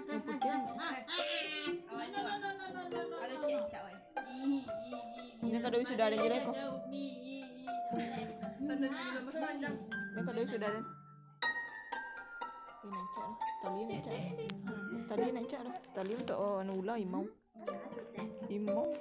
Yang 0.10 0.22
putih 0.24 0.52
Yang 5.50 5.62
kada 5.66 5.78
sudah 5.82 6.06
ada 6.06 6.18
jelek 6.22 6.42
kok. 6.46 6.56
Yang 10.14 10.26
kada 10.30 10.42
sudah 10.46 10.68
ada. 10.70 10.82
Ini 12.80 12.94
nancak 12.94 13.26
lah. 13.26 13.38
Tali 13.60 13.82
nancak. 13.90 14.14
Tali 15.10 15.26
nancak 15.34 15.62
lah. 15.66 15.76
Tali 15.92 16.14
untuk 16.14 16.38
oh, 16.38 16.62
anu 16.62 16.86
ulah 16.86 17.02
imau. 17.02 17.26
Imau. 18.46 18.94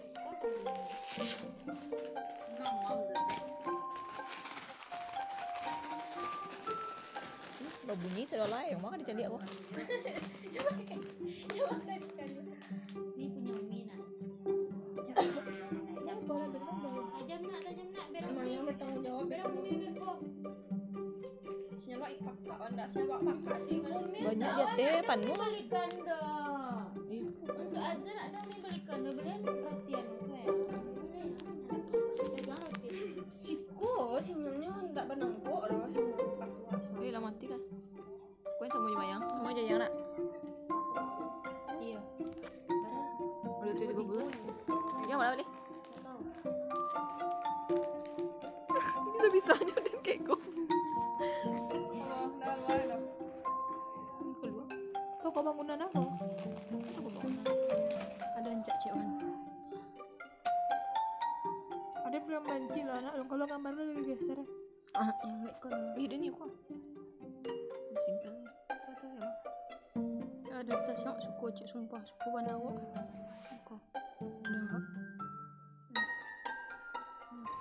Lo 7.88 7.92
bunyi 7.96 8.24
sudah 8.24 8.48
lah 8.48 8.64
yang 8.68 8.80
makan 8.80 9.04
dicari 9.04 9.28
aku. 9.28 9.38
Banyak 22.88 23.38
tak 23.44 23.60
dia 23.68 24.48
awak 24.48 24.70
teh, 24.76 24.92
nak 24.92 25.04
ada 25.04 25.04
panu. 25.04 26.07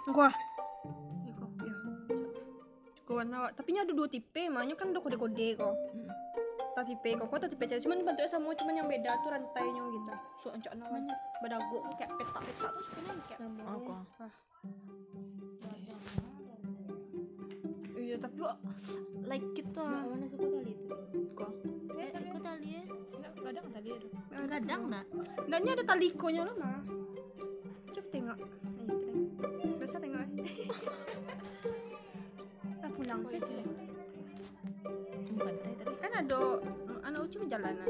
Gua. 0.07 0.31
Kau. 1.35 1.49
Ya. 1.61 1.73
Warna 3.11 3.35
awak. 3.43 3.51
Tapi 3.59 3.69
nya 3.75 3.83
ada 3.83 3.91
dua 3.91 4.07
tipe, 4.07 4.47
maknya 4.47 4.79
kan 4.79 4.95
ada 4.95 5.03
kode-kode 5.03 5.47
kau. 5.59 5.75
Hmm. 5.75 6.07
Tak 6.77 6.85
tipe 6.87 7.09
kau 7.17 7.27
tak 7.35 7.49
tipe 7.51 7.65
cewek. 7.65 7.83
Cuman 7.83 8.05
bentuknya 8.05 8.29
sama, 8.29 8.53
cuman 8.53 8.73
yang 8.79 8.87
beda 8.87 9.11
tuh 9.25 9.29
rantainya 9.33 9.83
gitu. 9.89 10.13
So, 10.45 10.47
ancak 10.53 10.73
nawan. 10.77 11.09
Badago 11.43 11.77
kayak 11.97 12.11
petak-petak 12.15 12.71
tuh 12.71 12.83
sebenarnya 12.87 13.23
kayak. 13.27 13.39
Oh, 13.67 13.79
kau. 13.81 13.99
Iya, 17.97 18.15
tapi 18.23 18.39
like 19.27 19.47
gitu 19.51 19.83
Mak 19.83 19.99
ah. 19.99 20.03
mana 20.07 20.25
suka 20.31 20.47
tali 20.47 20.71
itu? 20.71 20.95
Kau. 21.35 21.51
Eh, 21.99 22.09
ikut 22.15 22.41
tali 22.45 22.69
ya. 22.71 22.83
Enggak 22.87 23.31
kadang 23.43 23.65
tadi 23.75 23.89
ada. 23.91 24.07
Kadang 24.47 24.81
nak. 24.87 25.05
Dannya 25.51 25.71
ada 25.75 25.83
talikonya 25.83 26.41
loh 26.47 26.55
mah. 26.55 26.79
Coba 27.91 28.07
tengok. 28.13 28.37
Mm, 36.39 37.05
anak 37.05 37.19
ucu 37.25 37.39
jalanan. 37.49 37.89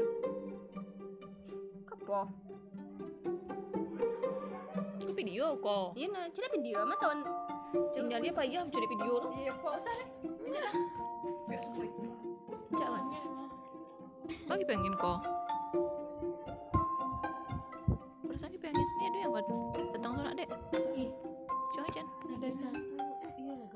Kapo? 1.84 2.20
Kau 4.98 5.14
video 5.16 5.56
kau. 5.60 5.92
Iya 5.96 6.08
nah, 6.12 6.24
cina 6.32 6.48
video 6.52 6.84
mah 6.84 6.98
tahun. 7.00 7.18
Tinggal 7.92 8.20
dia 8.24 8.32
payah 8.32 8.64
cari 8.72 8.86
video 8.88 9.12
lah. 9.20 9.30
Iya, 9.36 9.52
kok 9.60 9.72
usah 9.76 9.92
deh. 10.00 10.08
Itu. 10.24 10.44
Man. 12.88 13.04
Lagi 14.48 14.64
pengen 14.64 14.94
kau. 14.96 15.16
Perasaan 18.24 18.50
dia 18.52 18.60
pengen 18.60 18.80
sini 18.80 19.04
ada 19.08 19.18
yang 19.20 19.30
buat 19.32 19.46
petang 19.92 20.12
tu 20.16 20.22
nak 20.24 20.34
dek. 20.36 20.48
Ih, 20.96 21.10
Jangan 21.76 21.90
jangan. 21.92 22.08
ada 22.38 22.48
satu. 22.56 22.80
Iya 23.36 23.54
lah. 23.60 23.70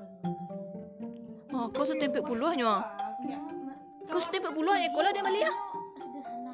Oh, 1.53 1.65
kau 1.69 1.85
puluhnya. 2.25 2.65
Ah, 2.65 2.81
kayak 2.97 3.02
Kau 4.13 4.21
setempek 4.21 4.53
puluhnya. 4.53 4.87
Kau 4.87 5.01
lah 5.01 5.09
dia 5.09 5.23
balik 5.23 5.43
ah. 5.43 5.55
Sederhana. 5.95 6.53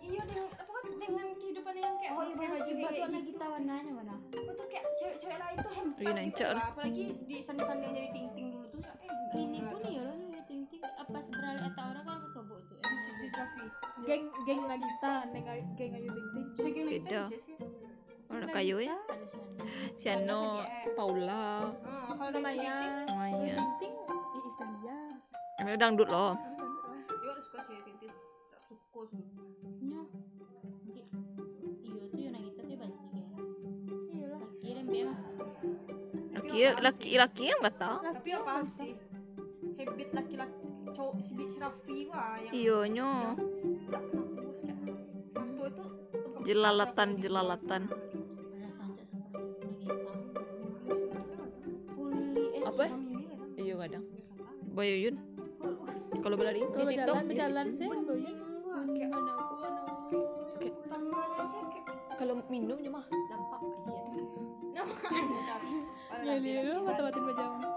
iya 0.00 0.22
dengan 0.24 0.48
apa 0.54 0.72
dengan 0.90 1.26
kehidupan 1.30 1.74
yang 1.76 1.94
kayak 1.94 2.10
Oh, 2.10 2.22
iya 2.22 2.34
baju 2.34 2.48
baju 2.48 2.72
kayak 2.72 2.96
warna 2.98 3.18
gitu. 3.18 3.28
kita 3.30 3.44
warnanya 3.46 3.92
mana? 3.92 4.14
Betul 4.26 4.66
kayak 4.66 4.84
cewek-cewek 4.94 5.36
lain 5.36 5.56
tuh 5.58 5.72
hempas 5.74 6.00
Iya, 6.02 6.12
gitu 6.24 6.42
lah. 6.48 6.64
Apalagi 6.66 7.04
di 7.22 7.36
sandi-sandi 7.38 7.84
yang 7.84 7.94
jadi 7.94 8.08
ting-ting 8.10 8.46
dulu 8.50 8.66
tuh 8.66 8.80
kayak 8.80 8.96
eh 9.04 9.36
Ini 9.38 9.58
pun 9.62 9.80
ya 9.86 10.00
loh 10.02 10.16
ya 10.16 10.40
ting 10.42 10.62
ting 10.66 10.80
apa 10.82 11.18
seberapa 11.20 11.60
eta 11.62 11.82
orang 11.86 12.04
kan 12.06 12.18
kesobok 12.22 12.60
tuh. 12.62 12.76
Eh, 12.78 12.90
di 13.14 13.26
Raffi. 13.30 13.64
Geng 14.02 14.22
geng 14.42 14.60
lagi 14.64 14.86
kita, 14.88 15.12
neng 15.28 15.44
geng 15.74 15.92
ayu 15.92 16.08
ting 16.08 16.28
ting. 16.30 16.46
Saya 16.54 16.70
kira 16.70 16.88
Beda. 16.90 17.22
kita 17.22 17.38
sih. 17.38 17.56
Orang 18.26 18.48
kayu 18.50 18.76
ya. 18.80 18.96
Ada 18.96 19.26
sana. 19.28 19.64
Si 19.94 20.06
Ano, 20.08 20.40
Paula, 20.96 21.68
Ah, 21.84 22.08
kalau 22.10 22.30
Namanya 22.32 23.04
Maya. 23.10 23.56
ting 23.60 23.68
ting. 23.78 23.94
Eh 24.32 24.42
istri 24.42 24.66
dia. 24.80 24.96
Ada 25.54 25.76
dangdut 25.78 26.08
loh. 26.08 26.32
Laki 36.52 36.68
laki 36.84 37.10
laki 37.16 37.44
yang 37.48 37.60
kata. 37.64 37.90
Tapi 38.04 38.28
apa 38.36 38.44
paham 38.44 38.68
sih? 38.68 38.92
Habit 39.72 40.08
laki-laki 40.12 40.68
cowok 40.92 41.24
si 41.24 41.32
si 41.48 41.56
Raffi 41.56 42.04
wah 42.12 42.36
yang 42.44 42.52
kayak 44.84 45.00
waktu 45.56 45.72
itu 45.72 45.84
Jelalatan 46.44 47.08
jelalatan. 47.16 47.82
Eh. 52.52 52.68
Apa? 52.68 52.86
Iyo 53.56 53.74
kadang. 53.80 54.04
Bayuyun. 54.76 55.16
Kalau 56.20 56.36
berlari 56.36 56.60
di 56.60 56.68
Kalau 56.68 56.92
TikTok 56.92 57.16
berjalan 57.24 57.24
berjalan 57.32 57.66
sih. 57.72 57.88
Mana 57.88 59.32
aku 59.40 59.54
mana. 59.56 59.82
Kayak- 60.60 60.76
tangannya 65.02 66.01
sih 66.22 66.40
kayak 66.40 66.64
kalau 66.86 67.10
minumnya 67.10 67.46
mah 67.58 67.71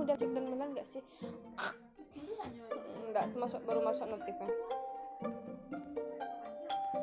udah 0.00 0.16
cek 0.16 0.30
dan 0.32 0.44
benar 0.48 0.68
nggak 0.72 0.88
sih? 0.88 1.02
Nggak 3.12 3.24
termasuk 3.36 3.60
baru 3.68 3.80
masuk 3.84 4.08
notifnya. 4.08 4.48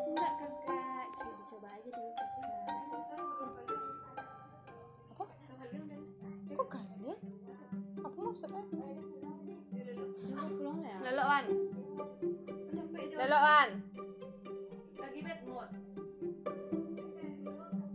Enggak 0.07 0.31
kakak 0.41 1.05
coba 1.13 1.31
dicoba 1.37 1.67
aja 1.77 1.89
dulu 1.93 2.11
apa? 5.13 5.25
Kok 6.57 6.67
kalian? 6.73 7.17
Apa 8.01 8.17
maksudnya 8.17 8.63
lelokan 11.07 11.45
lelokan 13.17 13.69
lagi 14.99 15.19
bad 15.25 15.41
mood 15.47 15.69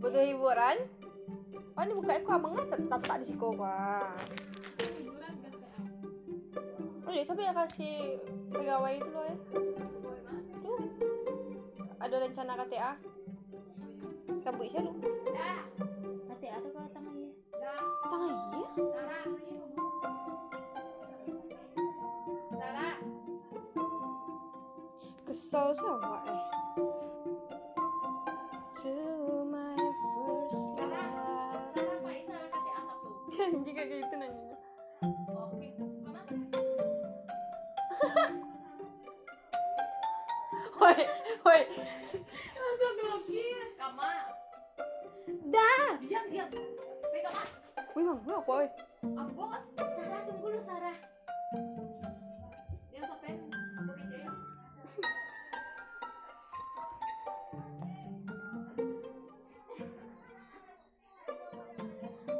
butuh 0.03 0.23
hiburan? 0.23 0.77
Oh 1.73 1.81
ini 1.81 1.93
buka 1.95 2.19
aku 2.19 2.29
abang 2.35 2.53
ah, 2.59 2.65
tak 2.67 3.01
tak 3.01 3.17
di 3.23 3.25
siko 3.31 3.55
pak 3.55 4.13
Oh 7.13 7.21
iya 7.21 7.29
siapa 7.29 7.45
yang 7.45 7.53
kasih 7.53 8.17
pegawai 8.49 8.97
itu 8.97 9.09
loh 9.13 9.21
ya? 9.21 9.37
Tuh 10.65 10.81
ada 12.01 12.15
rencana 12.17 12.57
KTA. 12.57 12.97
Kabut 14.41 14.65
saya 14.73 14.81
lu. 14.81 14.97
hati 16.25 16.47
atau 16.49 16.73
kau 16.73 16.89
tangan 16.89 17.13
ya 17.13 17.29
Tengah 18.09 18.33
iya. 18.33 18.69
Sarah. 18.97 19.25
Sarah. 22.49 22.97
Kesel 25.21 25.67
sama 25.77 26.17
eh. 26.25 26.43
To 28.81 28.93
my 29.53 29.77
first 30.17 30.65
love. 30.81 31.61
Sarah 31.77 31.97
Pak 32.01 32.13
Isa 32.25 32.37
KTA 32.49 32.79
satu. 32.89 33.09
Anjing 33.53 33.75
kayak 33.77 34.01
gitu 34.01 34.15
nanya. 34.17 34.52
Woi, 40.83 40.99
woi. 41.47 41.61
Kama. 43.79 44.09
dah 45.47 45.95
Diam, 46.03 46.25
diam. 46.27 46.47
Pegang 47.07 47.31
ah. 47.33 47.47
Wih 47.95 48.03
bang, 48.03 48.19
lu 48.27 48.33
apa 48.35 48.51
woi? 48.51 48.67
Aku 49.03 49.43
kan 49.47 49.63
Sarah 49.95 50.21
tunggu 50.27 50.47
lu 50.49 50.59
Sarah 50.59 50.97
yang 52.91 53.05
sampai 53.07 53.31
aku 53.79 53.91
PC 53.95 54.11
ya. 54.19 54.31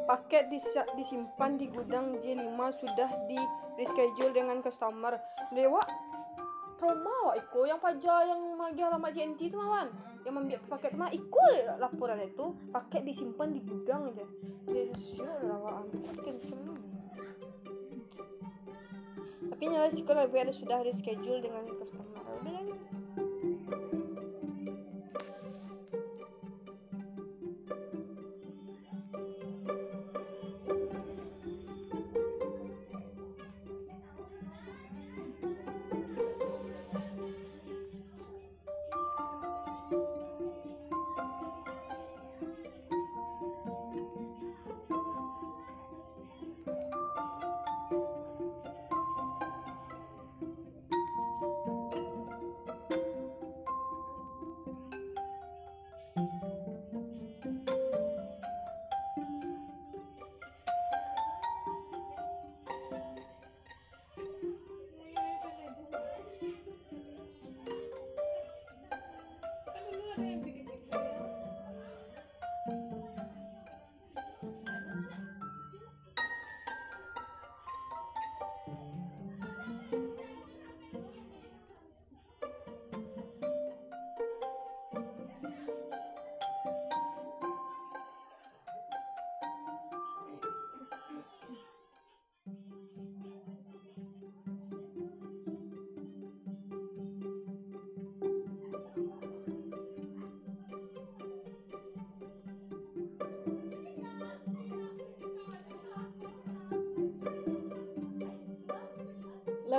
Paket 0.04 0.52
disa- 0.52 0.90
disimpan 0.94 1.56
di 1.56 1.72
gudang 1.72 2.20
J5 2.20 2.60
sudah 2.76 3.10
di 3.26 3.40
reschedule 3.80 4.36
dengan 4.36 4.60
customer. 4.60 5.16
Dewa 5.50 5.80
trauma 6.84 7.32
Iko 7.40 7.64
yang 7.64 7.80
pajak 7.80 8.28
yang 8.28 8.42
magi 8.60 8.84
alamat 8.84 9.16
JNT 9.16 9.48
itu 9.48 9.56
mawan 9.56 9.88
yang 10.28 10.36
membiak 10.36 10.68
paket 10.68 10.92
itu 10.92 11.00
mah 11.00 11.08
Iko 11.16 11.48
laporan 11.80 12.20
itu 12.20 12.52
paket 12.76 13.08
disimpan 13.08 13.56
di 13.56 13.64
gudang 13.64 14.12
aja 14.12 14.28
jadi 14.68 14.92
sesuatu 14.92 15.48
rawaan 15.48 15.88
paket 16.12 16.36
semua 16.44 16.76
tapi 19.48 19.64
nyala 19.72 19.88
sih 19.88 20.04
kalau 20.04 20.28
sudah 20.52 20.82
reschedule 20.84 21.40
dengan 21.40 21.64
customer. 21.78 22.26
Udah 22.42 22.73
lah 70.24 70.52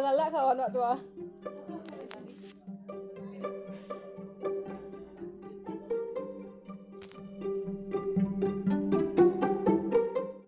lah 0.00 0.12
lah 0.16 0.28
kawan 0.30 0.57
wak 0.59 0.70
tua 0.74 0.92